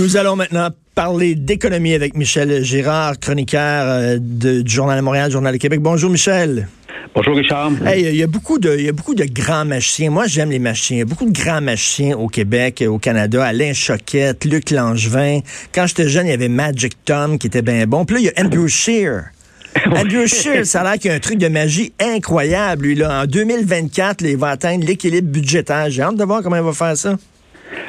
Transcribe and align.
Nous 0.00 0.16
allons 0.16 0.34
maintenant 0.34 0.70
parler 0.94 1.34
d'économie 1.34 1.92
avec 1.92 2.16
Michel 2.16 2.64
Girard, 2.64 3.18
chroniqueur 3.20 3.84
euh, 3.86 4.16
de- 4.18 4.62
du 4.62 4.72
Journal 4.72 4.96
de 4.98 5.04
Montréal, 5.04 5.30
Journal 5.30 5.52
de 5.52 5.58
Québec. 5.58 5.78
Bonjour 5.80 6.08
Michel. 6.08 6.68
Bonjour 7.14 7.36
Richard. 7.36 7.72
Hey, 7.84 8.06
il 8.06 8.16
y 8.16 8.22
a 8.22 8.26
beaucoup 8.26 8.58
de, 8.58 8.74
il 8.78 8.86
y 8.86 8.88
a 8.88 8.92
beaucoup 8.92 9.14
de 9.14 9.24
grands 9.24 9.66
magiciens. 9.66 10.10
Moi, 10.10 10.26
j'aime 10.26 10.50
les 10.52 10.58
magiciens. 10.58 10.96
Il 10.96 11.00
y 11.00 11.02
a 11.02 11.04
beaucoup 11.04 11.26
de 11.30 11.38
grands 11.38 11.60
magiciens 11.60 12.16
au 12.16 12.28
Québec, 12.28 12.82
au 12.88 12.96
Canada. 12.98 13.44
Alain 13.44 13.74
Choquette, 13.74 14.46
Luc 14.46 14.70
Langevin. 14.70 15.40
Quand 15.74 15.86
j'étais 15.86 16.08
jeune, 16.08 16.26
il 16.28 16.30
y 16.30 16.32
avait 16.32 16.48
Magic 16.48 16.94
Tom 17.04 17.38
qui 17.38 17.48
était 17.48 17.60
bien 17.60 17.86
bon. 17.86 18.06
Puis 18.06 18.14
là, 18.14 18.20
il 18.20 18.24
y 18.24 18.28
a 18.30 18.42
Andrew 18.42 18.68
Shear. 18.68 19.24
Andrew 19.94 20.26
Shear, 20.26 20.64
ça 20.64 20.80
a 20.80 20.84
l'air 20.84 20.92
qu'il 20.94 21.10
y 21.10 21.12
a 21.12 21.16
un 21.16 21.20
truc 21.20 21.36
de 21.36 21.48
magie 21.48 21.92
incroyable, 22.00 22.86
lui, 22.86 22.94
là. 22.94 23.22
En 23.22 23.26
2024, 23.26 24.22
là, 24.22 24.30
il 24.30 24.36
va 24.38 24.48
atteindre 24.48 24.86
l'équilibre 24.86 25.28
budgétaire. 25.28 25.90
J'ai 25.90 26.00
hâte 26.00 26.16
de 26.16 26.24
voir 26.24 26.42
comment 26.42 26.56
il 26.56 26.62
va 26.62 26.72
faire 26.72 26.96
ça. 26.96 27.16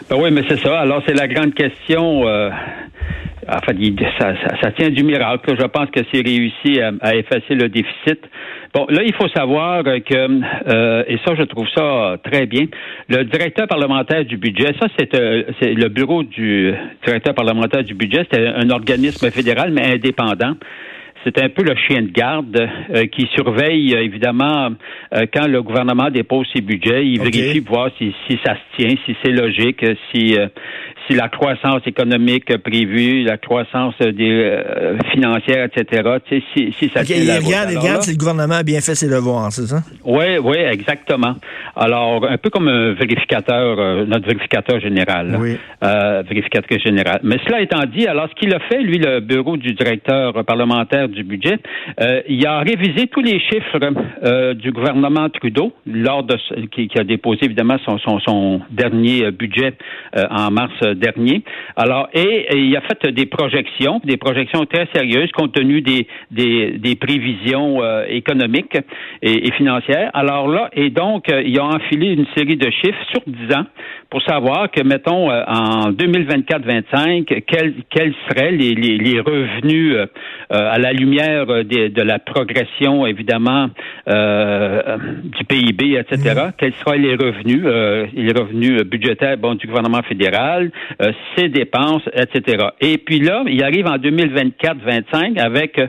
Ben 0.10 0.18
oui, 0.20 0.30
mais 0.32 0.42
c'est 0.48 0.60
ça. 0.60 0.80
Alors, 0.80 1.02
c'est 1.08 1.14
la 1.16 1.28
grande 1.28 1.54
question. 1.54 2.28
Euh, 2.28 2.50
en 3.48 3.60
fait, 3.60 3.76
il- 3.80 3.96
ça, 4.20 4.34
ça- 4.46 4.56
ça 4.62 4.72
tient 4.72 4.90
du 4.90 5.04
miracle. 5.04 5.56
Je 5.60 5.66
pense 5.66 5.90
que 5.90 6.02
c'est 6.14 6.22
réussi 6.22 6.80
à, 6.82 6.92
à 7.02 7.16
effacer 7.16 7.56
le 7.56 7.70
déficit. 7.70 8.20
Bon, 8.74 8.86
là, 8.90 9.02
il 9.04 9.14
faut 9.14 9.28
savoir 9.30 9.84
que, 9.84 10.40
euh, 10.68 11.04
et 11.08 11.18
ça, 11.26 11.34
je 11.36 11.44
trouve 11.44 11.68
ça 11.76 12.18
très 12.24 12.46
bien, 12.46 12.66
le 13.10 13.24
directeur 13.26 13.68
parlementaire 13.68 14.24
du 14.24 14.38
budget, 14.38 14.74
ça, 14.80 14.88
c'est 14.98 15.14
euh, 15.16 15.44
le 15.62 15.88
bureau 15.90 16.24
du 16.24 16.74
directeur 17.06 17.34
parlementaire 17.34 17.84
du 17.84 17.94
budget, 17.96 18.26
c'est 18.32 18.48
un 18.48 18.70
organisme 18.70 19.30
fédéral, 19.32 19.72
mais 19.72 19.94
indépendant. 19.96 20.54
C'est 21.24 21.38
un 21.42 21.50
peu 21.50 21.64
le 21.64 21.76
chien 21.76 22.02
de 22.02 22.12
garde 22.12 22.58
euh, 22.94 23.06
qui 23.06 23.28
surveille, 23.36 23.94
euh, 23.96 24.02
évidemment, 24.04 24.70
euh, 25.14 25.26
quand 25.34 25.48
le 25.48 25.62
gouvernement 25.62 26.10
dépose 26.10 26.48
ses 26.54 26.62
budgets. 26.62 27.06
Il 27.06 27.20
vérifie 27.22 27.62
pour 27.62 27.76
voir 27.78 27.90
si, 27.98 28.14
si 28.28 28.40
ça 28.44 28.56
se 28.56 28.78
tient, 28.82 28.96
si 29.06 29.16
c'est 29.24 29.32
logique, 29.32 29.86
si, 30.12 30.36
euh, 30.38 30.48
si 31.08 31.16
la 31.16 31.30
croissance 31.30 31.82
économique 31.86 32.56
prévue, 32.58 33.24
la 33.24 33.38
croissance 33.38 33.96
des, 34.00 34.30
euh, 34.32 34.98
financière, 35.12 35.66
etc., 35.66 36.10
si, 36.30 36.74
si 36.80 36.90
ça 36.90 37.02
OK, 37.02 37.06
tient 37.08 37.18
il 37.18 37.28
la 37.28 37.36
route. 37.38 37.46
regarde, 37.46 37.70
il 37.70 37.78
Alors 37.78 37.84
regarde 37.84 38.02
si 38.04 38.12
le 38.12 38.18
gouvernement 38.18 38.56
a 38.56 38.64
bien 38.64 38.82
fait 38.82 38.96
ses 38.96 39.10
devoirs, 39.10 39.52
c'est 39.52 39.68
ça? 39.68 39.84
oui, 40.06 40.38
oui, 40.44 40.58
exactement. 40.58 41.36
Alors, 41.76 42.26
un 42.30 42.38
peu 42.38 42.50
comme 42.50 42.68
un 42.68 42.94
vérificateur, 42.94 43.80
euh, 43.80 44.06
notre 44.06 44.26
vérificateur 44.28 44.80
général. 44.80 45.38
Oui. 45.40 45.58
Euh, 45.84 46.22
vérificatrice 46.28 46.84
générale. 46.84 47.20
Mais 47.24 47.38
cela 47.46 47.62
étant 47.62 47.84
dit, 47.92 48.06
alors 48.08 48.28
ce 48.30 48.36
qu'il 48.36 48.54
a 48.54 48.60
fait, 48.60 48.82
lui, 48.82 49.00
le 49.00 49.20
bureau 49.20 49.58
du 49.58 49.74
directeur 49.74 50.46
parlementaire 50.46 51.08
du 51.12 51.24
budget, 51.24 51.58
euh, 52.00 52.22
il 52.28 52.46
a 52.46 52.60
révisé 52.60 53.08
tous 53.08 53.22
les 53.22 53.40
chiffres 53.40 53.80
euh, 54.24 54.54
du 54.54 54.72
gouvernement 54.72 55.30
Trudeau 55.30 55.74
lors 55.86 56.24
de 56.24 56.36
qui, 56.72 56.88
qui 56.88 57.00
a 57.00 57.04
déposé 57.04 57.46
évidemment 57.46 57.78
son, 57.86 57.98
son, 58.00 58.20
son 58.20 58.62
dernier 58.70 59.26
euh, 59.26 59.32
budget 59.32 59.74
euh, 60.18 60.26
en 60.30 60.52
mars 60.52 60.74
dernier. 60.96 61.44
Alors, 61.76 62.10
et, 62.14 62.48
il 62.58 62.76
a 62.76 62.82
fait 62.82 63.12
des 63.12 63.26
projections, 63.26 64.02
des 64.04 64.18
projections 64.18 64.66
très 64.66 64.88
sérieuses 64.94 65.32
compte 65.32 65.54
tenu 65.54 65.82
des, 65.82 66.08
des, 66.32 66.78
des 66.78 66.96
prévisions 66.96 67.82
euh, 67.82 68.06
économiques 68.08 68.78
et, 69.22 69.48
et 69.48 69.52
financières. 69.54 70.12
Alors 70.14 70.48
là, 70.48 70.70
et 70.74 70.90
donc, 70.90 71.30
euh, 71.30 71.42
il 71.46 71.58
a 71.60 71.66
enfilé 71.66 72.14
une 72.14 72.26
série 72.36 72.58
de 72.58 72.70
chiffres 72.70 73.06
sur 73.12 73.22
10 73.28 73.56
ans 73.56 73.66
pour 74.10 74.22
savoir 74.24 74.70
que, 74.72 74.84
mettons, 74.84 75.32
en 75.32 75.92
2024-25, 75.92 77.44
quels, 77.48 77.74
quels 77.90 78.14
seraient 78.28 78.52
les, 78.52 78.74
les, 78.74 78.98
les 78.98 79.20
revenus 79.22 79.96
à 80.50 80.78
la 80.78 80.92
lumière 81.02 81.46
euh, 81.50 81.64
de 81.64 82.02
la 82.02 82.20
progression, 82.20 83.06
évidemment, 83.06 83.68
euh, 84.08 84.98
du 85.24 85.44
PIB, 85.46 85.98
etc. 85.98 86.50
Quels 86.58 86.74
seraient 86.74 86.98
les 86.98 87.16
revenus, 87.16 87.64
euh, 87.66 88.06
les 88.14 88.32
revenus 88.32 88.84
budgétaires 88.84 89.38
bon, 89.38 89.56
du 89.56 89.68
gouvernement 89.68 90.02
fédéral, 90.04 90.72
euh, 91.02 91.12
ses 91.36 91.50
dépenses, 91.50 92.04
etc. 92.14 92.68
Et 92.80 92.98
puis 92.98 93.20
là, 93.20 93.44
il 93.48 93.64
arrive 93.64 93.88
en 93.88 93.98
2024-25 93.98 95.40
avec, 95.40 95.80
euh, 95.80 95.88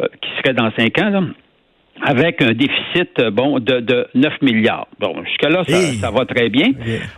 euh, 0.00 0.06
qui 0.20 0.30
serait 0.38 0.54
dans 0.54 0.70
cinq 0.72 0.98
ans, 1.00 1.10
là, 1.10 1.20
avec 2.02 2.42
un 2.42 2.52
déficit 2.52 3.10
euh, 3.20 3.30
bon 3.30 3.58
de, 3.58 3.80
de 3.80 4.06
9 4.14 4.42
milliards. 4.42 4.86
Bon, 5.00 5.14
jusque-là, 5.24 5.64
ça, 5.66 5.76
Hey. 5.76 5.96
ça 5.96 6.10
va 6.10 6.24
très 6.24 6.48
bien. 6.48 6.68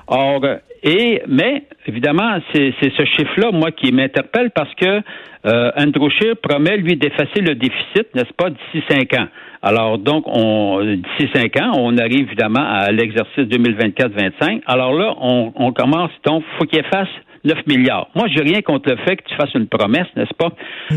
Or, 0.07 0.41
euh, 0.45 0.57
et 0.83 1.23
mais 1.29 1.65
évidemment, 1.87 2.39
c'est 2.55 2.73
ce 2.81 3.05
chiffre-là, 3.05 3.51
moi, 3.53 3.71
qui 3.73 3.91
m'interpelle 3.93 4.51
parce 4.55 4.73
que 4.75 5.01
euh, 5.47 5.71
Andrew 5.77 6.09
Scheer 6.11 6.37
promet, 6.41 6.77
lui, 6.77 6.97
d'effacer 6.97 7.41
le 7.41 7.55
déficit, 7.55 8.15
n'est-ce 8.15 8.33
pas, 8.37 8.51
d'ici 8.51 8.85
cinq 8.89 9.15
ans. 9.15 9.27
Alors, 9.63 9.99
donc, 9.99 10.25
on 10.27 10.81
d'ici 10.85 11.29
cinq 11.35 11.61
ans, 11.61 11.73
on 11.77 11.97
arrive 11.99 12.27
évidemment 12.29 12.65
à 12.65 12.93
l'exercice 12.93 13.45
2024-25. 13.45 14.63
Alors 14.67 14.93
là, 14.95 15.15
on, 15.21 15.53
on 15.57 15.73
commence, 15.73 16.11
donc, 16.25 16.45
faut 16.59 16.65
qu'il 16.65 16.79
efface 16.79 17.09
9 17.49 17.67
milliards. 17.67 18.09
Moi, 18.15 18.27
j'ai 18.29 18.43
rien 18.43 18.61
contre 18.61 18.91
le 18.91 18.97
fait 18.99 19.17
que 19.17 19.29
tu 19.29 19.35
fasses 19.35 19.55
une 19.55 19.67
promesse, 19.67 20.07
n'est-ce 20.17 20.35
pas, 20.35 20.51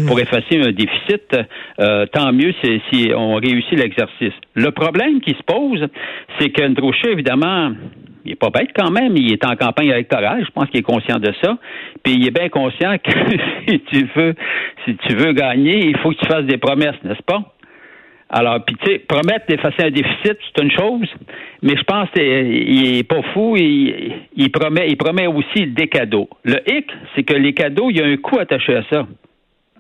pour 0.08 0.20
effacer 0.20 0.60
un 0.60 0.72
déficit. 0.72 1.36
Euh, 1.80 2.06
tant 2.08 2.32
mieux 2.34 2.54
si, 2.64 2.82
si 2.92 3.12
on 3.16 3.36
réussit 3.36 3.78
l'exercice. 3.78 4.34
Le 4.56 4.72
problème 4.72 5.22
qui 5.22 5.32
se 5.32 5.44
pose, 5.44 5.88
c'est 6.40 6.50
qu'Andrew 6.50 6.92
Scheer, 6.94 7.12
évidemment, 7.12 7.72
il 8.26 8.34
est 8.34 8.36
pas 8.36 8.50
bête 8.50 8.70
quand 8.76 8.92
même. 8.92 9.16
Il 9.16 9.32
est 9.32 9.46
en 9.46 9.56
campagne 9.56 9.88
électorale. 9.88 10.44
Je 10.46 10.52
pense 10.52 10.70
qu'il 10.70 10.80
est 10.80 10.84
conscient 10.84 11.20
de 11.20 11.34
ça. 11.42 11.58
Puis 12.04 12.14
il 12.14 12.28
est 12.28 12.32
bien 12.32 12.50
conscient 12.50 12.98
que 12.98 13.12
si 13.68 13.80
tu 13.92 14.08
veux, 14.16 14.36
si 14.86 14.96
tu 15.08 15.16
veux 15.16 15.34
gagner, 15.34 15.88
il 15.88 15.98
faut 15.98 16.12
que 16.12 16.18
tu 16.18 16.26
fasses 16.28 16.46
des 16.46 16.58
promesses, 16.58 17.02
n'est-ce 17.04 17.24
pas? 17.24 17.54
Alors, 18.34 18.64
puis 18.64 18.78
tu 18.78 18.90
sais, 18.90 19.00
promettre 19.00 19.46
d'effacer 19.50 19.84
un 19.84 19.92
déficit, 19.92 20.38
c'est 20.56 20.64
une 20.64 20.72
chose, 20.72 21.08
mais 21.62 21.76
je 21.76 21.84
pense 21.84 22.10
qu'il 22.12 22.98
est 22.98 23.04
pas 23.04 23.22
fou. 23.34 23.58
Il, 23.58 24.14
il 24.38 24.50
promet, 24.50 24.88
il 24.88 24.96
promet 24.96 25.28
aussi 25.28 25.68
des 25.68 25.88
cadeaux. 25.88 26.30
Le 26.46 26.58
hic, 26.66 26.86
c'est 27.14 27.24
que 27.24 27.34
les 27.34 27.54
cadeaux, 27.54 27.90
il 27.90 27.98
y 27.98 28.02
a 28.02 28.06
un 28.06 28.16
coût 28.16 28.40
attaché 28.40 28.76
à 28.76 28.84
ça. 28.90 29.06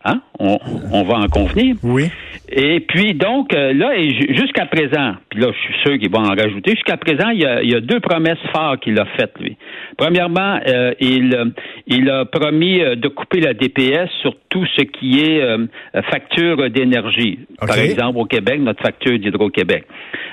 Hein? 0.03 0.21
On, 0.39 0.57
on 0.91 1.03
va 1.03 1.19
en 1.19 1.27
convenir. 1.27 1.75
Oui. 1.83 2.09
Et 2.51 2.81
puis 2.81 3.13
donc 3.13 3.53
euh, 3.53 3.71
là, 3.71 3.91
jusqu'à 4.35 4.65
présent, 4.65 5.13
puis 5.29 5.39
là, 5.39 5.47
je 5.53 5.57
suis 5.59 5.81
sûr 5.83 5.97
qu'il 5.97 6.11
va 6.11 6.19
en 6.19 6.35
rajouter. 6.35 6.71
Jusqu'à 6.71 6.97
présent, 6.97 7.29
il 7.29 7.39
y, 7.39 7.45
a, 7.45 7.63
il 7.63 7.71
y 7.71 7.75
a 7.75 7.79
deux 7.79 8.01
promesses 8.01 8.41
fortes 8.53 8.81
qu'il 8.81 8.99
a 8.99 9.05
faites 9.17 9.39
lui. 9.39 9.55
Premièrement, 9.97 10.59
euh, 10.67 10.93
il 10.99 11.53
il 11.87 12.09
a 12.09 12.25
promis 12.25 12.81
euh, 12.81 12.95
de 12.95 13.07
couper 13.07 13.39
la 13.39 13.53
DPS 13.53 14.09
sur 14.21 14.35
tout 14.49 14.65
ce 14.77 14.83
qui 14.83 15.19
est 15.19 15.41
euh, 15.41 15.67
facture 16.09 16.69
d'énergie. 16.69 17.39
Par 17.59 17.77
exemple, 17.77 18.17
au 18.17 18.25
Québec, 18.25 18.59
notre 18.61 18.81
facture 18.81 19.17
d'Hydro-Québec. 19.19 19.85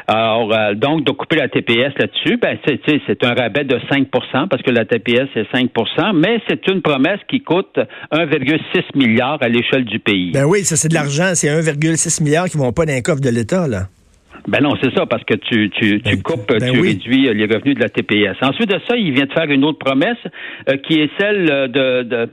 Alors, 0.06 0.50
euh, 0.52 0.74
donc, 0.74 1.04
de 1.04 1.10
couper 1.10 1.36
la 1.36 1.48
TPS 1.48 1.92
là-dessus, 1.98 2.38
ben, 2.40 2.56
c'est, 2.66 3.24
un 3.24 3.34
rabais 3.34 3.64
de 3.64 3.76
5% 3.90 4.48
parce 4.48 4.62
que 4.62 4.70
la 4.70 4.84
TPS, 4.84 5.28
c'est 5.34 5.46
5% 5.52 6.14
mais 6.14 6.40
c'est 6.48 6.66
une 6.68 6.80
promesse 6.80 7.20
qui 7.28 7.42
coûte 7.42 7.78
1,6 8.12 8.96
milliard 8.96 9.38
à 9.40 9.48
l'échelle 9.48 9.84
du 9.84 9.98
pays. 9.98 10.30
Ben 10.32 10.44
oui, 10.44 10.64
ça 10.64 10.76
c'est 10.76 10.88
de 10.88 10.94
l'argent, 10.94 11.32
c'est 11.34 11.48
1,6 11.48 12.22
milliard 12.22 12.46
qui 12.46 12.56
vont 12.56 12.72
pas 12.72 12.86
dans 12.86 12.92
les 12.92 13.02
coffre 13.02 13.20
de 13.20 13.28
l'État, 13.28 13.68
là. 13.68 13.88
Ben 14.48 14.62
non, 14.62 14.74
c'est 14.82 14.94
ça, 14.94 15.04
parce 15.04 15.22
que 15.24 15.34
tu, 15.34 15.68
tu, 15.70 16.00
tu 16.00 16.16
Ben, 16.16 16.22
coupes, 16.22 16.48
ben 16.48 16.58
tu 16.72 16.80
oui. 16.80 16.88
réduis 16.88 17.28
euh, 17.28 17.34
les 17.34 17.44
revenus 17.44 17.74
de 17.74 17.80
la 17.80 17.88
TPS. 17.90 18.36
Ensuite 18.40 18.70
de 18.70 18.80
ça, 18.88 18.96
il 18.96 19.12
vient 19.12 19.26
de 19.26 19.32
faire 19.32 19.50
une 19.50 19.62
autre 19.64 19.78
promesse 19.78 20.16
euh, 20.70 20.76
qui 20.78 21.00
est 21.00 21.10
celle 21.20 21.50
euh, 21.50 21.68
de, 21.68 22.02
de- 22.02 22.28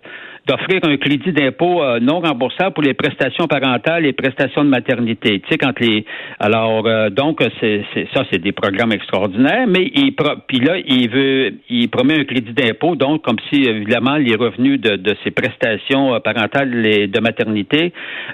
d'offrir 0.47 0.79
un 0.83 0.97
crédit 0.97 1.31
d'impôt 1.31 1.81
euh, 1.81 1.99
non 1.99 2.19
remboursable 2.19 2.73
pour 2.73 2.83
les 2.83 2.93
prestations 2.93 3.47
parentales 3.47 4.05
et 4.05 4.13
prestations 4.13 4.63
de 4.63 4.69
maternité. 4.69 5.39
Tu 5.39 5.47
sais, 5.49 5.57
quand 5.57 5.79
les 5.79 6.05
alors 6.39 6.85
euh, 6.85 7.09
donc 7.09 7.39
c'est, 7.59 7.83
ça, 8.13 8.23
c'est 8.31 8.39
des 8.41 8.51
programmes 8.51 8.91
extraordinaires, 8.91 9.65
mais 9.67 9.89
il 9.93 10.13
pro- 10.15 10.35
puis 10.47 10.59
là, 10.59 10.77
il 10.85 11.09
veut 11.09 11.53
il 11.69 11.89
promet 11.89 12.19
un 12.19 12.23
crédit 12.25 12.53
d'impôt, 12.53 12.95
donc 12.95 13.23
comme 13.23 13.37
si 13.49 13.63
évidemment 13.63 14.17
les 14.17 14.35
revenus 14.35 14.79
de, 14.79 14.95
de 14.97 15.15
ces 15.23 15.31
prestations 15.31 16.13
euh, 16.13 16.19
parentales 16.19 16.85
et 16.85 17.07
de 17.07 17.19
maternité 17.19 17.91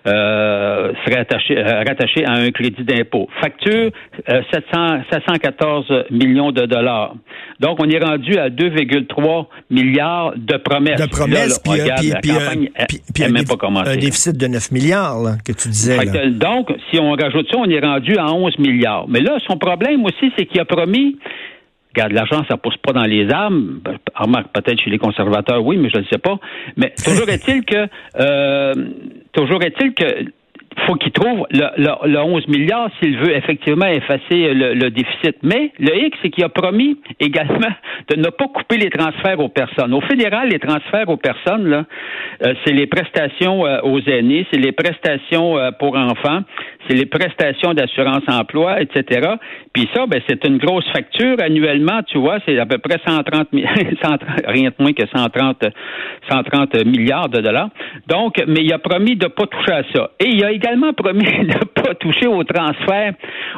euh, 0.08 0.92
seraient 1.06 1.20
attachés, 1.22 1.58
euh, 1.58 1.84
rattachés 1.88 2.26
à 2.26 2.34
un 2.34 2.52
crédit 2.52 2.84
d'impôt. 2.84 3.30
Facture 3.40 3.92
euh, 4.30 4.42
700, 4.52 5.04
714 5.12 6.06
millions 6.12 6.52
de 6.52 6.66
dollars. 6.66 7.16
Donc 7.60 7.78
on 7.82 7.90
est 7.90 8.04
rendu 8.04 8.38
à 8.38 8.50
2,3 8.50 9.46
milliards 9.70 10.34
de 10.36 10.58
promesses. 10.58 11.00
De 11.02 11.10
promesses, 11.10 11.62
là, 11.66 11.74
là, 11.76 11.78
puis, 11.78 11.82
euh, 11.82 11.96
puis, 12.02 12.10
la 12.10 12.20
puis, 12.20 12.32
campagne, 12.32 12.70
euh, 12.80 12.86
puis- 12.88 13.02
puis 13.14 13.24
n'a 13.24 13.30
un, 13.30 13.32
même 13.32 13.46
pas 13.46 13.58
commencé. 13.58 13.90
un 13.90 13.98
déficit 13.98 14.38
de 14.38 14.48
9 14.48 14.72
milliards, 14.72 15.22
là, 15.22 15.32
que 15.46 15.52
tu 15.54 15.68
disais. 15.70 15.98
Fait 15.98 16.06
là. 16.06 16.12
que, 16.12 16.28
donc, 16.30 16.74
si 16.90 17.00
on 17.00 17.12
rajoute 17.12 17.48
ça, 17.50 17.58
on 17.58 17.70
est 17.70 17.80
rendu 17.80 18.18
à 18.18 18.32
11 18.34 18.58
milliards. 18.60 19.08
Mais 19.08 19.20
là, 19.22 19.38
son 19.48 19.58
problème 19.58 20.04
aussi, 20.06 20.32
c'est 20.38 20.46
qu'il 20.46 20.60
a 20.60 20.66
promis 20.66 21.18
Regarde, 21.94 22.14
l'argent, 22.14 22.42
ça 22.50 22.56
pousse 22.56 22.78
pas 22.78 22.94
dans 22.94 23.04
les 23.04 23.30
arbres. 23.30 23.58
Remarque, 24.16 24.48
peut-être 24.54 24.82
chez 24.82 24.90
les 24.90 24.98
conservateurs, 24.98 25.62
oui, 25.66 25.76
mais 25.76 25.90
je 25.94 25.98
ne 26.00 26.06
sais 26.06 26.20
pas. 26.20 26.40
Mais 26.78 26.94
toujours 27.04 27.28
est-il 27.28 27.66
que, 27.66 27.86
euh, 28.18 28.74
toujours 29.34 29.62
est-il 29.62 29.94
que 29.94 30.06
faut 30.88 30.96
qu'il 30.96 31.12
trouve 31.12 31.46
le, 31.52 31.68
le, 32.08 32.20
11 32.20 32.48
milliards 32.48 32.90
s'il 33.00 33.18
veut 33.18 33.36
effectivement 33.36 33.88
effacer 33.88 34.54
le, 34.54 34.90
déficit. 34.90 35.36
Mais 35.44 35.72
le 35.80 35.96
X, 36.06 36.18
c'est 36.22 36.30
qu'il 36.30 36.44
a 36.44 36.50
promis 36.50 36.98
également 37.20 37.72
de 38.10 38.16
ne 38.16 38.30
pas 38.30 38.48
couper 38.48 38.78
les 38.78 38.90
transferts 38.90 39.40
aux 39.40 39.50
personnes. 39.50 39.94
Au 39.94 40.02
fédéral, 40.02 40.50
les 40.50 40.60
transferts 40.60 41.10
aux 41.10 41.18
personnes, 41.18 41.68
là, 41.68 41.86
euh, 42.46 42.54
c'est 42.64 42.74
les 42.74 42.88
prestations 42.88 43.66
euh, 43.66 43.82
aux 43.84 44.00
aînés, 44.02 44.48
c'est 44.52 44.60
les 44.60 44.72
prestations 44.72 45.58
euh, 45.58 45.72
pour 45.72 45.96
enfants, 45.98 46.42
c'est 46.88 46.96
les 46.96 47.06
prestations 47.06 47.74
d'assurance 47.74 48.24
emploi, 48.28 48.82
etc. 48.82 49.30
Puis 49.74 49.88
ça, 49.94 50.06
ben, 50.08 50.22
c'est 50.28 50.46
une 50.48 50.58
grosse 50.58 50.88
facture 50.92 51.36
annuellement, 51.40 52.02
tu 52.08 52.18
vois, 52.18 52.40
c'est 52.46 52.58
à 52.60 52.66
peu 52.66 52.78
près 52.78 52.98
130, 53.06 53.48
130 54.02 54.22
rien 54.48 54.70
de 54.70 54.76
moins 54.80 54.94
que 54.94 55.08
130, 55.08 55.64
130 56.30 56.86
milliards 56.86 57.30
de 57.30 57.42
dollars. 57.42 57.70
Donc, 58.08 58.44
mais 58.48 58.64
il 58.64 58.74
a 58.74 58.80
promis 58.80 59.16
de 59.16 59.28
pas 59.28 59.46
toucher 59.48 59.72
à 59.72 59.84
ça. 59.94 60.12
Et 60.20 60.30
il 60.30 60.44
a 60.44 60.52
également 60.52 60.94
promis 60.94 61.24
de 61.26 61.66
pas 61.82 61.96
toucher 61.96 62.28
aux 62.28 62.44
transferts 62.44 63.14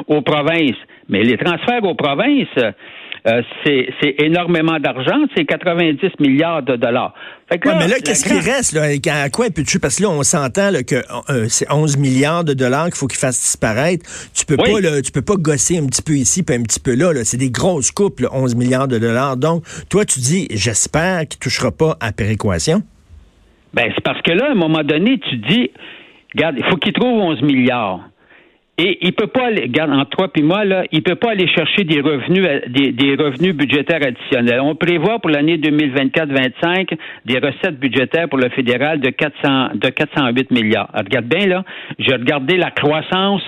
aux 0.08 0.22
provinces. 0.22 0.76
Mais 1.08 1.22
les 1.22 1.36
transferts 1.36 1.84
aux 1.84 1.94
provinces, 1.94 2.58
euh, 3.26 3.40
c'est 3.64 4.14
énormément 4.18 4.78
d'argent, 4.78 5.16
c'est 5.34 5.46
90 5.46 5.98
milliards 6.20 6.62
de 6.62 6.76
dollars. 6.76 7.14
mais 7.50 7.88
là, 7.88 7.96
qu'est-ce 8.04 8.24
qui 8.24 8.38
reste? 8.38 8.74
Là? 8.74 8.82
À 9.22 9.30
quoi 9.30 9.46
peut 9.48 9.62
tu 9.62 9.80
Parce 9.80 9.96
que 9.96 10.02
là, 10.02 10.10
on 10.10 10.22
s'entend 10.22 10.70
que 10.86 10.96
euh, 11.30 11.46
c'est 11.48 11.70
11 11.72 11.96
milliards 11.96 12.44
de 12.44 12.52
dollars 12.52 12.86
qu'il 12.86 12.96
faut 12.96 13.06
qu'il 13.06 13.18
fasse 13.18 13.40
disparaître. 13.40 14.04
Tu 14.34 14.44
peux 14.44 14.58
pas 14.58 14.78
là, 14.78 15.00
tu 15.00 15.10
peux 15.10 15.22
pas 15.22 15.36
gosser 15.36 15.78
un 15.78 15.86
petit 15.86 16.02
peu 16.02 16.12
ici 16.12 16.42
puis 16.42 16.54
un 16.54 16.62
petit 16.62 16.80
peu 16.80 16.94
là. 16.94 17.12
C'est 17.24 17.38
des 17.38 17.50
grosses 17.50 17.92
coupes, 17.92 18.20
11 18.30 18.56
milliards 18.56 18.88
de 18.88 18.98
dollars. 18.98 19.38
Donc, 19.38 19.64
toi, 19.88 20.04
tu 20.04 20.20
dis, 20.20 20.46
j'espère 20.50 21.26
qu'il 21.26 21.40
touchera 21.40 21.70
pas 21.72 21.96
à 22.00 22.12
péréquation. 22.12 22.82
Ben, 23.72 23.90
c'est 23.94 24.04
parce 24.04 24.20
que 24.20 24.32
là, 24.32 24.48
à 24.48 24.52
un 24.52 24.54
moment 24.54 24.84
donné, 24.84 25.18
tu 25.18 25.36
dis, 25.36 25.70
regarde, 26.34 26.56
il 26.58 26.64
faut 26.64 26.76
qu'il 26.76 26.92
trouve 26.92 27.20
11 27.20 27.42
milliards. 27.42 28.00
Et 28.76 28.98
il 29.02 29.12
peut 29.12 29.28
pas 29.28 29.46
aller, 29.46 29.62
regarde, 29.62 29.92
entre 29.92 30.10
toi 30.10 30.28
puis 30.32 30.42
moi, 30.42 30.64
là, 30.64 30.82
il 30.90 31.04
peut 31.04 31.14
pas 31.14 31.30
aller 31.30 31.46
chercher 31.46 31.84
des 31.84 32.00
revenus, 32.00 32.44
euh, 32.44 32.60
des, 32.66 32.90
des 32.90 33.14
revenus 33.14 33.54
budgétaires 33.54 34.00
additionnels. 34.04 34.60
On 34.60 34.74
prévoit 34.74 35.20
pour 35.20 35.30
l'année 35.30 35.58
2024-25 35.58 36.98
des 37.24 37.38
recettes 37.38 37.78
budgétaires 37.78 38.28
pour 38.28 38.40
le 38.40 38.48
fédéral 38.48 38.98
de 38.98 39.10
400, 39.10 39.76
de 39.76 39.88
408 39.90 40.50
milliards. 40.50 40.90
regarde 40.92 41.26
bien, 41.26 41.46
là, 41.46 41.64
j'ai 42.00 42.14
regardé 42.14 42.56
la 42.56 42.72
croissance, 42.72 43.46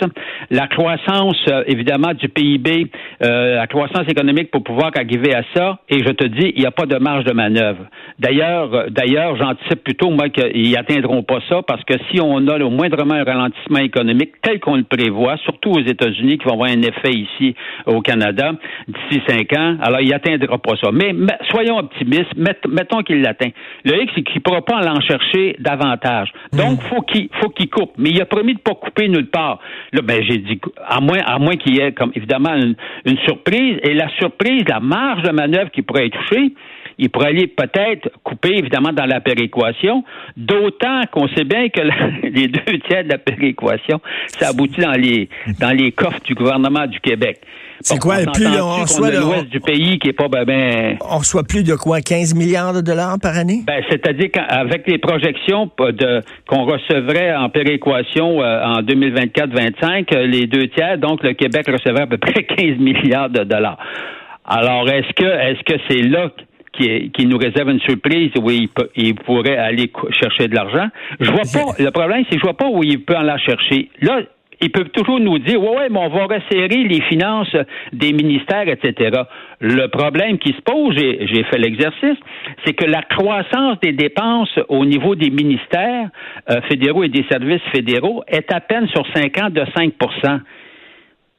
la 0.51 0.69
croissance, 0.69 1.45
euh, 1.49 1.65
évidemment, 1.67 2.15
du 2.15 2.29
PIB, 2.29 2.87
euh, 3.25 3.57
la 3.57 3.67
croissance 3.67 4.09
économique 4.09 4.53
pour 4.53 4.63
pouvoir 4.63 4.93
arriver 4.97 5.35
à 5.35 5.43
ça, 5.57 5.81
et 5.89 6.05
je 6.05 6.11
te 6.13 6.25
dis, 6.25 6.53
il 6.55 6.61
n'y 6.61 6.67
a 6.67 6.71
pas 6.71 6.87
de 6.87 6.99
marge 6.99 7.25
de 7.25 7.33
manœuvre. 7.33 7.87
D'ailleurs, 8.21 8.91
d'ailleurs, 8.91 9.35
j'anticipe 9.37 9.83
plutôt, 9.83 10.09
moi, 10.11 10.29
qu'ils 10.29 10.77
atteindront 10.77 11.25
pas 11.25 11.41
ça, 11.49 11.63
parce 11.67 11.83
que 11.83 11.95
si 12.13 12.21
on 12.21 12.47
a 12.47 12.63
au 12.63 12.71
moindrement 12.71 13.15
un 13.15 13.25
ralentissement 13.25 13.81
économique 13.81 14.35
tel 14.41 14.61
qu'on 14.61 14.77
le 14.77 14.85
prévoit, 14.85 15.16
surtout 15.45 15.71
aux 15.71 15.81
États-Unis, 15.81 16.39
qui 16.39 16.45
vont 16.45 16.55
avoir 16.55 16.71
un 16.71 16.83
effet 16.83 17.13
ici 17.13 17.55
au 17.87 18.01
Canada 18.01 18.53
d'ici 18.89 19.23
cinq 19.27 19.53
ans. 19.57 19.77
Alors, 19.81 20.01
il 20.01 20.11
n'atteindra 20.11 20.59
pas 20.59 20.77
ça. 20.83 20.91
Mais, 20.93 21.15
soyons 21.51 21.79
optimistes, 21.79 22.35
mettons 22.37 23.03
qu'il 23.03 23.23
l'atteint. 23.23 23.51
Le 23.85 24.03
X, 24.03 24.13
c'est 24.15 24.23
qu'il 24.23 24.37
ne 24.37 24.41
pourra 24.41 24.63
pas 24.63 24.79
en 24.89 25.01
chercher 25.01 25.57
davantage. 25.59 26.33
Donc, 26.53 26.81
faut 26.83 27.03
qu'il 27.03 27.29
faut 27.41 27.51
qu'il 27.51 27.69
coupe. 27.69 27.93
Mais 27.99 28.11
il 28.11 28.21
a 28.21 28.27
promis 28.27 28.55
de 28.55 28.59
ne 28.59 28.63
pas 28.63 28.75
couper 28.75 29.09
nulle 29.09 29.31
part. 29.31 29.59
Là, 29.93 30.03
ben, 30.03 30.23
j'ai 30.23 30.39
dit, 30.39 30.61
à 30.87 31.01
moins, 31.01 31.21
à 31.25 31.39
moins 31.39 31.57
qu'il 31.57 31.77
y 31.77 31.81
ait, 31.81 31.93
comme 31.93 32.13
évidemment, 32.15 32.55
une, 32.55 32.75
une 33.05 33.19
surprise. 33.19 33.79
Et 33.83 33.95
la 33.95 34.09
surprise, 34.19 34.65
la 34.69 34.81
marge 34.81 35.23
de 35.23 35.31
manœuvre 35.31 35.71
qui 35.71 35.83
pourrait 35.83 36.07
être 36.07 36.19
touchée, 36.19 36.53
il 36.99 37.11
pourrait 37.11 37.29
aller 37.29 37.47
peut-être 37.47 38.09
couper, 38.23 38.57
évidemment, 38.57 38.93
dans 38.93 39.05
la 39.05 39.21
péréquation, 39.21 40.05
d'autant 40.37 41.03
qu'on 41.13 41.29
sait 41.29 41.45
bien 41.45 41.69
que 41.69 41.81
les 42.23 42.49
deux 42.49 42.79
tiers 42.89 43.05
de 43.05 43.11
la 43.11 43.19
péréquation, 43.19 44.01
ça 44.27 44.49
aboutit 44.49 44.81
dans 44.81 44.93
les, 44.93 45.29
dans 45.61 45.77
les 45.77 45.93
coffres 45.93 46.21
du 46.25 46.35
gouvernement 46.35 46.87
du 46.87 47.01
Québec. 47.01 47.41
C'est 47.81 47.99
quoi, 47.99 48.17
on 48.27 48.33
plus 48.33 48.47
on 48.47 48.81
reçoit 48.83 49.11
l'ouest 49.11 49.49
du 49.49 49.61
pays 49.61 49.99
qui 49.99 50.09
est 50.09 50.13
pas 50.13 50.29
ben, 50.29 50.45
ben, 50.45 50.97
On 51.09 51.19
reçoit 51.19 51.45
plus 51.45 51.63
de 51.63 51.75
quoi, 51.75 52.01
15 52.01 52.35
milliards 52.35 52.73
de 52.73 52.81
dollars 52.81 53.19
par 53.21 53.37
année? 53.37 53.63
Ben, 53.67 53.83
c'est-à-dire 53.91 54.31
qu'avec 54.33 54.87
les 54.87 54.99
projections 54.99 55.71
de, 55.79 56.23
qu'on 56.49 56.65
recevrait 56.65 57.35
en 57.35 57.51
péréquation 57.51 58.43
euh, 58.43 58.65
en 58.65 58.81
2024-25, 58.81 60.15
euh, 60.15 60.27
les 60.27 60.47
deux 60.47 60.69
tiers, 60.69 60.99
donc 60.99 61.23
le 61.23 61.35
Québec 61.35 61.67
recevrait 61.69 62.03
à 62.03 62.07
peu 62.07 62.19
près 62.19 62.45
15 62.57 62.79
milliards 62.79 63.31
de 63.31 63.45
dollars. 63.45 63.79
Alors, 64.47 64.89
est-ce 64.89 65.13
que 65.13 65.25
est-ce 65.25 65.63
que 65.65 65.79
c'est 65.89 66.03
là 66.03 66.31
qui, 66.77 67.27
nous 67.27 67.39
réserve 67.39 67.71
une 67.71 67.81
surprise 67.81 68.31
où 68.41 68.51
il, 68.51 68.69
il 68.97 69.15
pourrait 69.15 69.57
aller 69.57 69.91
chercher 70.11 70.49
de 70.49 70.55
l'argent. 70.55 70.89
Je 71.21 71.31
vois 71.31 71.43
pas. 71.43 71.83
Le 71.83 71.91
problème, 71.91 72.25
c'est 72.25 72.37
que 72.37 72.41
je 72.41 72.47
vois 72.47 72.57
pas 72.57 72.69
où 72.69 72.83
il 72.83 73.05
peut 73.05 73.17
en 73.17 73.23
la 73.23 73.39
chercher. 73.39 73.91
Là, 74.01 74.21
il 74.61 74.71
peut 74.71 74.85
toujours 74.85 75.21
nous 75.21 75.39
dire, 75.39 75.63
ouais, 75.63 75.77
ouais, 75.77 75.89
mais 75.91 75.99
on 75.99 76.09
va 76.09 76.25
resserrer 76.25 76.85
les 76.85 77.03
finances 77.03 77.55
des 77.93 78.13
ministères, 78.13 78.69
etc. 78.69 79.23
Le 79.61 79.87
problème 79.89 80.39
qui 80.39 80.53
se 80.53 80.61
pose, 80.63 80.95
j'ai 80.97 81.45
fait 81.45 81.59
l'exercice, 81.59 82.17
c'est 82.65 82.73
que 82.73 82.87
la 82.87 83.03
croissance 83.03 83.79
des 83.83 83.93
dépenses 83.93 84.59
au 84.69 84.85
niveau 84.85 85.15
des 85.15 85.31
ministères 85.31 86.09
euh, 86.51 86.61
fédéraux 86.69 87.05
et 87.05 87.09
des 87.09 87.25
services 87.31 87.63
fédéraux 87.75 88.23
est 88.29 88.53
à 88.53 88.61
peine 88.61 88.89
sur 88.89 89.07
cinq 89.15 89.39
ans 89.39 89.51
de 89.51 89.63
5 89.77 89.93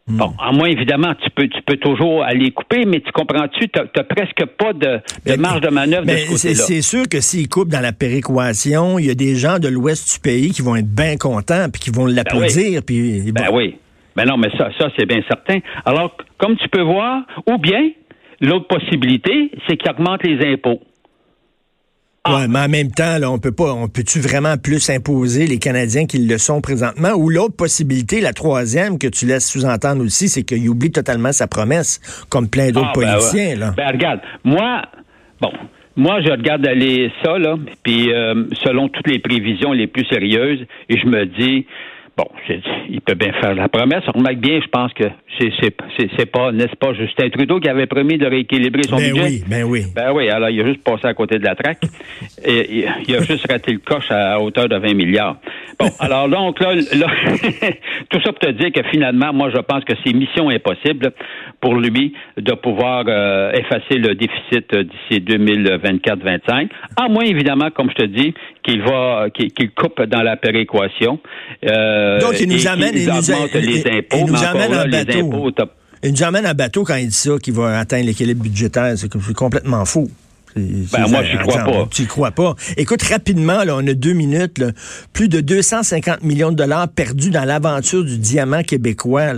Hmm. 0.08 0.18
Bon, 0.18 0.34
à 0.40 0.54
moins 0.54 0.70
évidemment, 0.70 1.14
tu 1.22 1.30
peux, 1.32 1.50
tu 1.50 1.62
peux 1.66 1.76
toujours 1.76 2.24
aller 2.24 2.52
couper, 2.52 2.86
mais 2.86 3.02
tu 3.02 3.12
comprends-tu, 3.12 3.68
tu 3.68 3.80
n'as 3.80 4.04
presque 4.04 4.46
pas 4.58 4.72
de, 4.72 5.02
marge 5.36 5.60
de 5.60 5.68
manœuvre 5.68 6.06
de 6.06 6.12
ce 6.12 6.32
côté-là. 6.32 6.64
C'est 6.64 6.82
sûr 6.82 7.10
que 7.10 7.20
s'ils 7.20 7.50
coupent 7.50 7.70
dans 7.70 7.82
la 7.82 7.92
péréquation, 7.92 9.00
il 9.00 9.08
y 9.08 9.10
a 9.10 9.16
des 9.16 9.36
gens 9.36 9.60
de 9.60 9.68
l'ouest 9.68 10.14
du 10.14 10.20
pays 10.22 10.52
qui 10.52 10.62
vont 10.62 10.78
être 10.78 10.88
bien 10.88 11.18
contents 11.18 11.68
puis 11.72 11.82
qui 11.82 11.90
vont 11.90 12.06
l'applaudir. 12.06 12.82
Ben 12.88 12.96
oui. 12.96 13.32
Ben 13.34 13.50
oui. 13.52 13.76
Ben 14.16 14.26
non, 14.26 14.38
mais 14.38 14.50
ça, 14.58 14.70
ça 14.80 14.90
c'est 14.98 15.06
bien 15.06 15.22
certain. 15.28 15.60
Alors, 15.86 16.16
comme 16.38 16.56
tu 16.56 16.70
peux 16.70 16.82
voir, 16.82 17.24
ou 17.48 17.58
bien 17.58 17.90
l'autre 18.40 18.68
possibilité, 18.68 19.52
c'est 19.68 19.76
qu'ils 19.76 19.92
augmentent 19.92 20.24
les 20.24 20.54
impôts. 20.54 20.80
Ah. 22.28 22.48
mais 22.48 22.60
en 22.60 22.70
même 22.70 22.92
temps, 22.92 23.18
là, 23.20 23.32
on 23.32 23.40
peut 23.40 23.52
pas, 23.52 23.74
on 23.74 23.88
peut-tu 23.88 24.20
vraiment 24.20 24.58
plus 24.58 24.90
imposer 24.90 25.48
les 25.48 25.60
Canadiens 25.60 26.06
qu'ils 26.06 26.28
le 26.28 26.38
sont 26.38 26.62
présentement? 26.62 27.12
Ou 27.16 27.30
l'autre 27.30 27.56
possibilité, 27.56 28.22
la 28.22 28.34
troisième 28.34 29.00
que 29.00 29.08
tu 29.08 29.26
laisses 29.26 29.50
sous-entendre 29.50 30.04
aussi, 30.04 30.30
c'est 30.30 30.44
qu'il 30.44 30.68
oublie 30.70 30.92
totalement 30.92 31.32
sa 31.32 31.48
promesse, 31.48 32.00
comme 32.30 32.50
plein 32.50 32.72
d'autres 32.72 32.92
ah, 32.94 33.00
ben 33.00 33.14
politiciens. 33.14 33.56
là. 33.56 33.74
Ben 33.76 33.88
regarde, 33.88 34.20
moi, 34.44 34.84
bon, 35.42 35.52
moi, 35.96 36.22
je 36.22 36.30
regarde 36.30 36.66
aller 36.68 37.12
ça, 37.24 37.38
là, 37.38 37.56
puis 37.84 38.14
euh, 38.14 38.44
selon 38.64 38.88
toutes 38.88 39.08
les 39.08 39.20
prévisions 39.20 39.72
les 39.72 39.88
plus 39.88 40.06
sérieuses, 40.06 40.66
et 40.90 40.98
je 40.98 41.06
me 41.08 41.26
dis, 41.26 41.66
Bon, 42.18 42.26
il 42.90 43.00
peut 43.02 43.14
bien 43.14 43.32
faire 43.34 43.54
la 43.54 43.70
promesse. 43.70 44.02
On 44.08 44.18
remarque 44.18 44.38
bien, 44.38 44.60
je 44.60 44.68
pense 44.70 44.92
que 44.94 45.04
c'est 45.40 46.26
pas, 46.26 46.52
n'est-ce 46.52 46.76
pas, 46.76 46.92
Justin 46.94 47.30
Trudeau 47.30 47.60
qui 47.60 47.70
avait 47.70 47.86
promis 47.86 48.18
de 48.18 48.26
rééquilibrer 48.26 48.82
son 48.84 48.98
ben 48.98 49.12
budget? 49.12 49.24
Oui, 49.24 49.44
ben 49.48 49.64
oui. 49.66 49.84
Ben 49.96 50.12
oui, 50.12 50.28
alors 50.28 50.50
il 50.50 50.60
a 50.62 50.66
juste 50.66 50.84
passé 50.84 51.06
à 51.06 51.14
côté 51.14 51.38
de 51.38 51.46
la 51.46 51.54
traque. 51.54 51.84
et, 52.44 52.86
il 53.08 53.16
a 53.16 53.22
juste 53.22 53.46
raté 53.48 53.72
le 53.72 53.80
coche 53.80 54.10
à 54.10 54.42
hauteur 54.42 54.68
de 54.68 54.78
20 54.78 54.96
milliards. 54.96 55.38
Bon, 55.80 55.90
alors 56.00 56.28
donc 56.28 56.60
là, 56.60 56.74
tout 58.10 58.20
ça 58.24 58.32
pour 58.32 58.40
te 58.40 58.50
dire 58.50 58.72
que 58.72 58.82
finalement, 58.90 59.32
moi, 59.32 59.52
je 59.52 59.62
pense 59.62 59.84
que 59.84 59.94
c'est 60.04 60.12
mission 60.14 60.50
impossible 60.50 61.12
pour 61.62 61.76
lui 61.76 62.14
de 62.36 62.54
pouvoir 62.54 63.04
euh, 63.08 63.52
effacer 63.52 64.00
le 64.00 64.16
déficit 64.16 64.74
d'ici 64.74 65.22
2024-25, 65.22 66.70
à 67.00 67.10
moins 67.10 67.26
évidemment, 67.26 67.70
comme 67.70 67.92
je 67.92 67.96
te 67.96 68.06
dis, 68.06 68.34
qu'il 68.64 68.82
va 68.82 69.28
qu'il 69.30 69.72
coupe 69.72 70.02
dans 70.02 70.24
la 70.24 70.36
péréquation. 70.36 71.20
Euh, 71.66 72.07
donc 72.20 72.40
il 72.40 72.50
nous 72.50 72.68
amène, 72.68 72.96
il 72.96 73.06
nous, 73.06 73.60
les 73.62 73.88
impôts, 73.88 74.18
il 74.18 74.26
nous 74.26 74.44
amène 74.44 74.74
en 74.74 74.90
bateau. 74.90 75.52
il 76.04 76.12
nous 76.12 76.24
amène 76.24 76.48
en 76.48 76.54
bateau 76.54 76.84
quand 76.84 76.96
il 76.96 77.08
dit 77.08 77.16
ça 77.16 77.38
qu'il 77.42 77.54
va 77.54 77.80
atteindre 77.80 78.06
l'équilibre 78.06 78.44
budgétaire. 78.44 78.94
C'est 78.98 79.10
complètement 79.34 79.86
fou. 79.86 80.10
Ben, 80.58 81.08
moi, 81.10 81.24
je 81.24 81.38
crois 81.38 81.64
pas. 81.64 81.88
Tu 81.92 82.06
crois 82.06 82.32
pas. 82.32 82.56
Écoute, 82.78 83.04
rapidement, 83.04 83.64
là, 83.64 83.76
on 83.76 83.86
a 83.88 83.94
deux 83.94 84.14
minutes. 84.14 84.64
plus 85.14 85.30
de 85.30 85.40
250 85.40 86.24
millions 86.24 86.52
de 86.52 86.56
dollars 86.56 86.88
perdus 86.90 87.30
dans 87.30 87.46
l'aventure 87.46 88.04
du 88.04 88.18
diamant 88.18 88.64
québécois. 88.64 89.34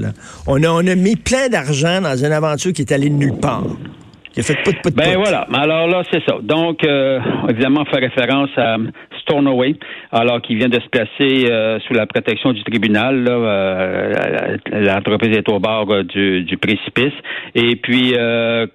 On, 0.47 0.63
a, 0.63 0.69
on 0.69 0.85
a 0.87 0.95
mis 0.95 1.15
plein 1.15 1.49
d'argent 1.49 2.01
dans 2.01 2.15
une 2.15 2.31
aventure 2.31 2.73
qui 2.73 2.81
est 2.81 2.91
allée 2.91 3.09
nulle 3.09 3.37
part. 3.37 3.65
Qui 4.33 4.41
a 4.41 4.43
fait 4.43 4.57
Ben 4.95 5.17
voilà. 5.17 5.47
Alors 5.53 5.87
là, 5.87 6.03
c'est 6.11 6.23
ça. 6.25 6.35
Donc, 6.41 6.83
euh, 6.83 7.19
évidemment, 7.49 7.81
on 7.81 7.85
fait 7.85 7.99
référence 7.99 8.49
à 8.57 8.77
Alors 10.11 10.41
qu'il 10.41 10.57
vient 10.57 10.69
de 10.69 10.79
se 10.79 10.89
placer 10.89 11.51
euh, 11.51 11.79
sous 11.87 11.93
la 11.93 12.05
protection 12.05 12.51
du 12.51 12.63
tribunal. 12.63 13.25
Euh, 13.29 14.57
l'entreprise 14.71 15.37
est 15.37 15.49
au 15.49 15.59
bord 15.59 16.03
du, 16.03 16.43
du, 16.43 16.57
précipice. 16.57 17.13
Et 17.55 17.75
puis, 17.75 18.13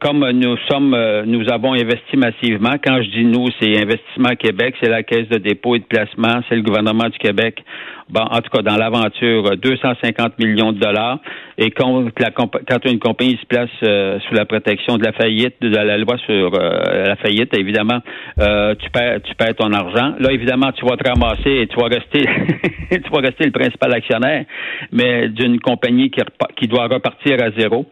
comme 0.00 0.28
nous 0.30 0.56
sommes, 0.68 0.96
nous 1.26 1.49
avons 1.50 1.73
investi 1.73 2.16
massivement. 2.16 2.75
Quand 2.84 3.02
je 3.02 3.11
dis 3.11 3.25
nous, 3.25 3.46
c'est 3.61 3.76
Investissement 3.78 4.34
Québec, 4.38 4.75
c'est 4.82 4.90
la 4.90 5.02
Caisse 5.02 5.28
de 5.28 5.38
dépôt 5.38 5.76
et 5.76 5.80
de 5.80 5.84
placement, 5.84 6.40
c'est 6.49 6.56
le 6.56 6.62
gouvernement 6.62 7.08
du 7.08 7.18
Québec 7.18 7.62
bon, 8.08 8.23
en 8.23 8.40
tout 8.40 8.50
cas 8.50 8.62
dans 8.62 8.76
l'aventure, 8.76 9.56
250 9.56 10.38
millions 10.38 10.73
de 10.73 10.78
dollars. 10.78 11.18
Et 11.58 11.70
quand, 11.70 12.06
quand 12.16 12.84
une 12.84 12.99
compagnie 12.99 13.38
se 13.40 13.46
place 13.46 13.70
euh, 13.82 14.18
sous 14.28 14.34
la 14.34 14.44
protection 14.44 14.96
de 14.96 15.04
la 15.04 15.12
faillite, 15.12 15.54
de 15.61 15.68
la 15.68 15.96
loi 15.99 16.16
sur 16.26 16.54
euh, 16.54 17.06
la 17.06 17.16
faillite, 17.16 17.56
évidemment, 17.56 18.00
euh, 18.40 18.75
tu 18.76 18.90
perds 18.90 19.23
tu 19.23 19.34
perds 19.34 19.54
ton 19.54 19.73
argent. 19.73 20.14
Là, 20.18 20.32
tu 20.76 20.86
vas 20.86 20.96
te 20.96 21.08
ramasser 21.08 21.50
et 21.50 21.66
tu 21.66 21.76
vas 21.76 21.88
rester 21.88 22.24
tu 22.90 23.10
vas 23.10 23.20
rester 23.20 23.44
le 23.44 23.52
principal 23.52 23.92
actionnaire, 23.92 24.44
mais 24.92 25.28
d'une 25.28 25.60
compagnie 25.60 26.10
qui, 26.10 26.20
qui 26.56 26.68
doit 26.68 26.86
repartir 26.86 27.42
à 27.42 27.50
zéro. 27.58 27.86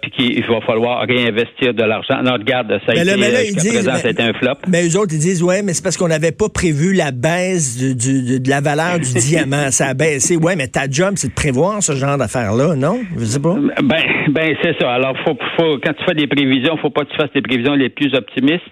puis 0.00 0.10
qu'il 0.10 0.46
va 0.46 0.60
falloir 0.60 1.06
réinvestir 1.06 1.74
de 1.74 1.82
l'argent. 1.82 2.22
Non, 2.22 2.34
regarde, 2.34 2.80
ça 2.86 2.92
a 2.92 2.94
été, 2.94 3.16
mais 3.16 4.22
un 4.22 4.32
flop. 4.34 4.58
Mais 4.68 4.86
eux 4.86 4.98
autres, 4.98 5.12
ils 5.12 5.20
disent, 5.20 5.42
ouais, 5.42 5.62
mais 5.62 5.72
c'est 5.72 5.82
parce 5.82 5.96
qu'on 5.96 6.08
n'avait 6.08 6.32
pas 6.32 6.48
prévu 6.48 6.94
la 6.94 7.10
baisse 7.10 7.76
du, 7.78 8.40
de 8.40 8.50
la 8.50 8.60
valeur 8.60 8.98
du 8.98 9.12
diamant. 9.14 9.70
Ça 9.70 9.88
a 9.88 9.94
baissé. 9.94 10.36
Ouais, 10.36 10.56
mais 10.56 10.68
ta 10.68 10.88
job, 10.90 11.14
c'est 11.16 11.28
de 11.28 11.34
prévoir 11.34 11.82
ce 11.82 11.92
genre 11.92 12.18
d'affaires-là, 12.18 12.74
non? 12.76 13.00
Je 13.16 13.24
sais 13.24 13.40
pas. 13.40 13.54
Ben, 13.82 14.02
ben 14.28 14.56
c'est 14.62 14.76
ça. 14.80 14.92
Alors, 14.92 15.14
faut, 15.24 15.36
faut, 15.56 15.78
quand 15.78 15.92
tu 15.92 16.04
fais 16.04 16.14
des 16.14 16.26
prévisions, 16.26 16.76
faut 16.78 16.90
pas 16.90 17.04
que 17.04 17.10
tu 17.10 17.16
fasses 17.16 17.32
des 17.34 17.42
prévisions 17.42 17.74
les 17.74 17.88
plus 17.88 18.14
optimistes. 18.14 18.62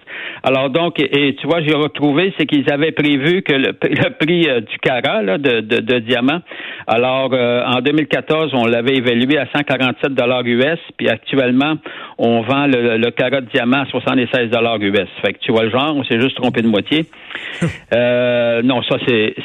Alors, 0.43 0.69
donc, 0.69 0.99
et, 0.99 1.35
tu 1.39 1.47
vois, 1.47 1.61
j'ai 1.61 1.73
retrouvé, 1.73 2.32
c'est 2.37 2.45
qu'ils 2.45 2.71
avaient 2.71 2.91
prévu 2.91 3.41
que 3.41 3.53
le, 3.53 3.73
prix 3.73 4.47
euh, 4.49 4.61
du 4.61 4.77
carat 4.79 5.21
là, 5.21 5.37
de, 5.37 5.59
de, 5.61 5.99
diamant, 5.99 6.41
alors, 6.87 7.31
euh, 7.33 7.63
en 7.65 7.81
2014, 7.81 8.51
on 8.53 8.65
l'avait 8.65 8.95
évalué 8.95 9.37
à 9.37 9.47
147 9.55 10.13
dollars 10.13 10.43
US, 10.45 10.79
puis 10.97 11.09
actuellement, 11.09 11.75
on 12.17 12.41
vend 12.41 12.67
le, 12.67 12.97
le 12.97 13.11
carat 13.11 13.41
de 13.41 13.47
diamant 13.47 13.83
à 13.83 13.85
76 13.85 14.49
dollars 14.49 14.77
US. 14.81 15.07
Fait 15.21 15.33
que 15.33 15.39
tu 15.39 15.51
vois 15.51 15.63
le 15.63 15.69
genre, 15.69 15.95
on 15.95 16.03
s'est 16.03 16.19
juste 16.19 16.35
trompé 16.35 16.61
de 16.61 16.67
moitié. 16.67 17.05
euh, 17.93 18.61
non, 18.63 18.81
ça, 18.83 18.97
c'est 19.07 19.35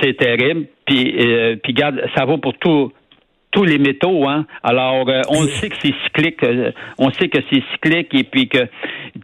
c'est 0.00 0.16
terrible. 0.16 0.66
Puis, 0.86 1.14
euh, 1.18 1.56
puis 1.62 1.72
garde, 1.72 2.00
ça 2.16 2.24
vaut 2.24 2.38
pour 2.38 2.54
tout, 2.58 2.92
tous 3.56 3.64
les 3.64 3.78
métaux. 3.78 4.28
Hein? 4.28 4.44
Alors, 4.62 5.08
euh, 5.08 5.22
on 5.30 5.46
sait 5.46 5.70
que 5.70 5.76
c'est 5.82 5.94
cyclique. 6.04 6.42
Euh, 6.42 6.70
on 6.98 7.10
sait 7.10 7.28
que 7.28 7.38
c'est 7.50 7.62
cyclique 7.72 8.12
et 8.12 8.24
puis 8.24 8.48
que 8.48 8.58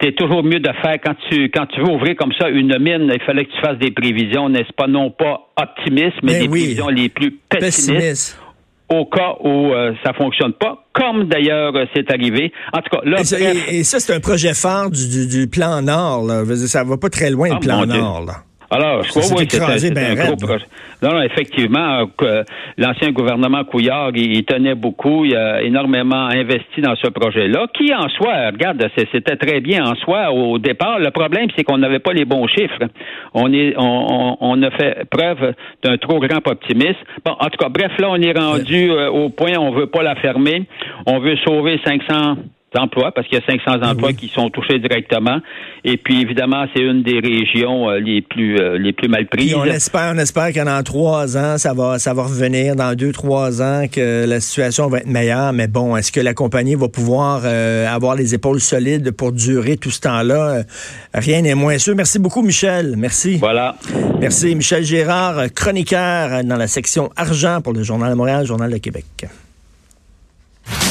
c'est 0.01 0.15
toujours 0.15 0.43
mieux 0.43 0.59
de 0.59 0.71
faire 0.81 0.97
quand 1.05 1.13
tu 1.29 1.51
quand 1.51 1.67
tu 1.67 1.81
veux 1.81 1.91
ouvrir 1.91 2.15
comme 2.15 2.33
ça 2.39 2.49
une 2.49 2.77
mine, 2.79 3.11
il 3.13 3.21
fallait 3.25 3.45
que 3.45 3.51
tu 3.51 3.61
fasses 3.61 3.77
des 3.77 3.91
prévisions, 3.91 4.49
n'est-ce 4.49 4.73
pas, 4.75 4.87
non 4.87 5.11
pas 5.11 5.49
optimistes, 5.55 6.17
mais, 6.23 6.39
des 6.39 6.49
prévisions 6.49 6.87
les 6.87 7.09
plus 7.09 7.37
pessimistes. 7.47 8.39
Au 8.89 9.05
cas 9.05 9.35
où 9.43 9.71
ça 10.03 10.13
fonctionne 10.13 10.53
pas, 10.53 10.85
comme 10.93 11.25
d'ailleurs 11.25 11.73
c'est 11.95 12.11
arrivé. 12.11 12.51
En 12.73 12.81
tout 12.81 12.97
cas, 12.97 13.01
là. 13.05 13.21
Et 13.69 13.83
ça, 13.83 13.99
c'est 13.99 14.13
un 14.13 14.19
projet 14.19 14.53
phare 14.53 14.91
du, 14.91 15.27
du, 15.27 15.47
plan 15.47 15.81
Nord. 15.81 16.25
Là. 16.25 16.43
Ça 16.67 16.83
va 16.83 16.97
pas 16.97 17.09
très 17.09 17.31
loin, 17.31 17.49
le 17.49 17.55
ah, 17.55 17.59
plan 17.59 17.85
Nord. 17.85 18.25
Là. 18.27 18.33
Alors, 18.73 19.03
je 19.03 19.09
crois 19.09 19.21
oui, 19.37 19.45
c'est 19.47 19.61
un, 19.61 20.15
gros 20.15 20.35
projet. 20.35 20.65
Non, 21.03 21.11
non, 21.11 21.21
effectivement, 21.21 22.07
euh, 22.23 22.43
l'ancien 22.77 23.11
gouvernement 23.11 23.63
Couillard, 23.65 24.11
il, 24.15 24.43
tenait 24.45 24.73
beaucoup, 24.73 25.25
il 25.25 25.35
a 25.35 25.61
énormément 25.61 26.27
investi 26.27 26.81
dans 26.81 26.95
ce 26.95 27.07
projet-là, 27.07 27.67
qui 27.77 27.93
en 27.93 28.09
soi, 28.09 28.47
regarde, 28.51 28.83
c'était 28.95 29.35
très 29.35 29.59
bien 29.59 29.85
en 29.85 29.95
soi 29.95 30.31
au 30.31 30.57
départ. 30.57 30.97
Le 30.97 31.11
problème, 31.11 31.49
c'est 31.55 31.63
qu'on 31.63 31.77
n'avait 31.77 31.99
pas 31.99 32.13
les 32.13 32.25
bons 32.25 32.47
chiffres. 32.47 32.79
On 33.35 33.53
est, 33.53 33.75
on, 33.77 34.37
on, 34.41 34.63
a 34.63 34.71
fait 34.71 35.05
preuve 35.07 35.53
d'un 35.83 35.97
trop 35.97 36.19
grand 36.19 36.45
optimisme. 36.47 36.97
Bon, 37.23 37.33
en 37.39 37.49
tout 37.49 37.57
cas, 37.59 37.69
bref, 37.69 37.91
là, 37.99 38.07
on 38.09 38.21
est 38.21 38.37
rendu 38.37 38.89
euh, 38.89 39.09
au 39.11 39.29
point, 39.29 39.53
on 39.59 39.71
veut 39.71 39.87
pas 39.87 40.01
la 40.01 40.15
fermer. 40.15 40.63
On 41.05 41.19
veut 41.19 41.35
sauver 41.45 41.79
500 41.85 42.37
emplois 42.77 43.11
parce 43.11 43.27
qu'il 43.27 43.37
y 43.37 43.41
a 43.41 43.45
500 43.45 43.79
ah 43.81 43.91
emplois 43.91 44.13
qui 44.13 44.27
sont 44.29 44.49
touchés 44.49 44.79
directement. 44.79 45.39
Et 45.83 45.97
puis 45.97 46.21
évidemment, 46.21 46.65
c'est 46.73 46.81
une 46.81 47.03
des 47.03 47.19
régions 47.19 47.89
euh, 47.89 47.99
les 47.99 48.21
plus 48.21 48.57
euh, 48.57 48.77
les 48.77 48.93
plus 48.93 49.07
mal 49.07 49.27
prises. 49.27 49.53
on 49.55 49.65
espère, 49.65 50.13
on 50.15 50.17
espère 50.17 50.53
que 50.53 50.63
dans 50.63 50.81
trois 50.83 51.37
ans, 51.37 51.57
ça 51.57 51.73
va 51.73 51.99
ça 51.99 52.13
va 52.13 52.23
revenir. 52.23 52.75
Dans 52.75 52.95
deux 52.95 53.11
trois 53.11 53.61
ans, 53.61 53.85
que 53.91 54.25
la 54.25 54.39
situation 54.39 54.87
va 54.87 54.99
être 54.99 55.07
meilleure. 55.07 55.53
Mais 55.53 55.67
bon, 55.67 55.95
est-ce 55.95 56.11
que 56.11 56.19
la 56.19 56.33
compagnie 56.33 56.75
va 56.75 56.87
pouvoir 56.87 57.41
euh, 57.45 57.87
avoir 57.87 58.15
les 58.15 58.33
épaules 58.33 58.59
solides 58.59 59.11
pour 59.11 59.31
durer 59.31 59.77
tout 59.77 59.91
ce 59.91 60.01
temps-là? 60.01 60.63
Rien 61.13 61.41
n'est 61.41 61.55
moins 61.55 61.77
sûr. 61.77 61.95
Merci 61.95 62.19
beaucoup, 62.19 62.41
Michel. 62.41 62.95
Merci. 62.97 63.37
Voilà. 63.37 63.75
Merci, 64.19 64.55
Michel 64.55 64.83
Gérard, 64.83 65.35
chroniqueur 65.53 66.43
dans 66.43 66.57
la 66.57 66.67
section 66.67 67.09
argent 67.15 67.61
pour 67.61 67.73
le 67.73 67.83
Journal 67.83 68.11
de 68.11 68.15
Montréal, 68.15 68.45
Journal 68.45 68.71
de 68.71 68.77
Québec. 68.77 69.05